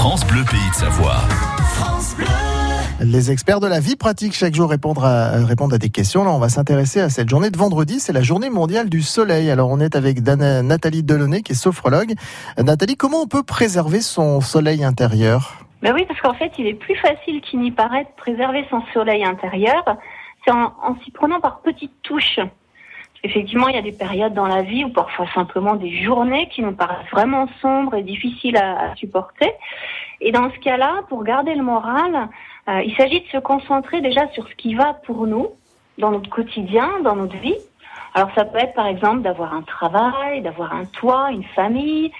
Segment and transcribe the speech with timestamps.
[0.00, 1.18] France Bleu Pays de Savoie.
[3.02, 6.24] Les experts de la vie pratique chaque jour répondent à, répondent à des questions.
[6.24, 8.00] Là, on va s'intéresser à cette journée de vendredi.
[8.00, 9.50] C'est la journée mondiale du soleil.
[9.50, 12.14] Alors, on est avec Dana- Nathalie Delaunay, qui est sophrologue.
[12.58, 15.58] Euh, Nathalie, comment on peut préserver son soleil intérieur?
[15.82, 18.80] Ben oui, parce qu'en fait, il est plus facile qu'il n'y paraît de préserver son
[18.94, 19.84] soleil intérieur.
[20.46, 22.40] C'est en, en s'y prenant par petites touches.
[23.22, 26.62] Effectivement, il y a des périodes dans la vie ou parfois simplement des journées qui
[26.62, 29.52] nous paraissent vraiment sombres et difficiles à, supporter.
[30.22, 32.28] Et dans ce cas-là, pour garder le moral,
[32.68, 35.48] euh, il s'agit de se concentrer déjà sur ce qui va pour nous,
[35.98, 37.56] dans notre quotidien, dans notre vie.
[38.14, 42.10] Alors ça peut être par exemple d'avoir un travail, d'avoir un toit, une famille,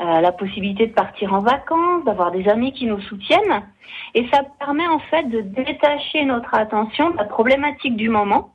[0.00, 3.62] euh, la possibilité de partir en vacances, d'avoir des amis qui nous soutiennent.
[4.14, 8.52] Et ça permet en fait de détacher notre attention de la problématique du moment,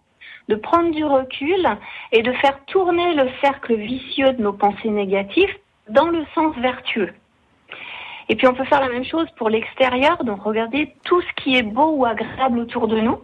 [0.47, 1.67] de prendre du recul
[2.11, 5.53] et de faire tourner le cercle vicieux de nos pensées négatives
[5.89, 7.13] dans le sens vertueux.
[8.29, 11.57] Et puis on peut faire la même chose pour l'extérieur, donc regarder tout ce qui
[11.57, 13.19] est beau ou agréable autour de nous.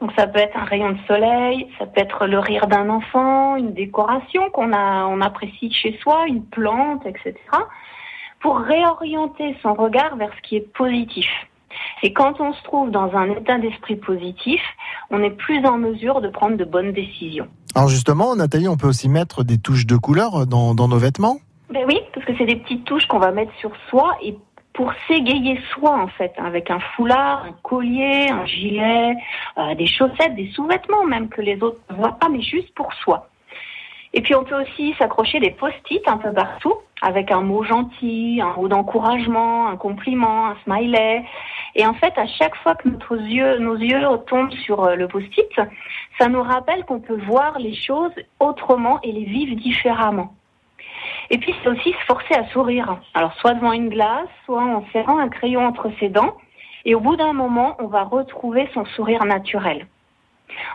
[0.00, 3.56] Donc ça peut être un rayon de soleil, ça peut être le rire d'un enfant,
[3.56, 7.34] une décoration qu'on a, on apprécie chez soi, une plante, etc.
[8.40, 11.28] Pour réorienter son regard vers ce qui est positif.
[12.02, 14.60] Et quand on se trouve dans un état d'esprit positif,
[15.10, 17.48] on est plus en mesure de prendre de bonnes décisions.
[17.74, 21.38] Alors justement, Nathalie, on peut aussi mettre des touches de couleur dans, dans nos vêtements?
[21.70, 24.36] Ben oui, parce que c'est des petites touches qu'on va mettre sur soi et
[24.72, 29.14] pour s'égayer soi en fait, hein, avec un foulard, un collier, un gilet,
[29.58, 32.92] euh, des chaussettes, des sous-vêtements même que les autres ne voient pas, mais juste pour
[32.94, 33.28] soi.
[34.12, 38.40] Et puis on peut aussi s'accrocher des post-it un peu partout, avec un mot gentil,
[38.42, 41.24] un mot d'encouragement, un compliment, un smiley.
[41.74, 45.60] Et en fait, à chaque fois que nos yeux tombent sur euh, le post-it,
[46.18, 50.34] ça nous rappelle qu'on peut voir les choses autrement et les vivre différemment.
[51.30, 52.98] Et puis c'est aussi se forcer à sourire.
[53.14, 56.36] Alors soit devant une glace, soit en serrant un crayon entre ses dents.
[56.84, 59.86] Et au bout d'un moment, on va retrouver son sourire naturel.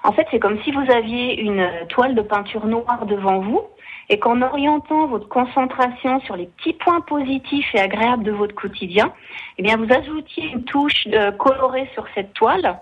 [0.03, 3.61] En fait, c'est comme si vous aviez une toile de peinture noire devant vous
[4.09, 9.13] et qu'en orientant votre concentration sur les petits points positifs et agréables de votre quotidien,
[9.57, 12.79] eh bien vous ajoutiez une touche euh, colorée sur cette toile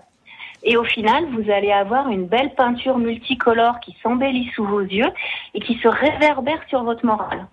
[0.64, 5.10] et au final, vous allez avoir une belle peinture multicolore qui s'embellit sous vos yeux
[5.52, 7.46] et qui se réverbère sur votre morale.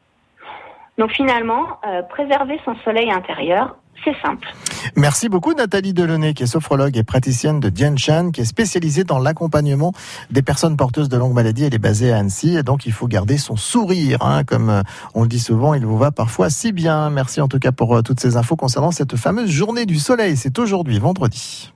[0.98, 3.76] Donc finalement, euh, préserver son soleil intérieur,
[4.06, 4.48] c'est simple.
[4.96, 9.04] Merci beaucoup Nathalie Delaunay, qui est sophrologue et praticienne de Dian Chan, qui est spécialisée
[9.04, 9.94] dans l'accompagnement
[10.30, 11.66] des personnes porteuses de longues maladies.
[11.66, 14.82] Elle est basée à Annecy, et donc il faut garder son sourire, hein, comme euh,
[15.14, 17.10] on le dit souvent, il vous va parfois si bien.
[17.10, 20.38] Merci en tout cas pour euh, toutes ces infos concernant cette fameuse journée du soleil.
[20.38, 21.72] C'est aujourd'hui, vendredi.